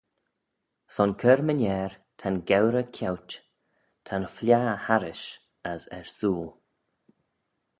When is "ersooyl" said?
5.97-6.49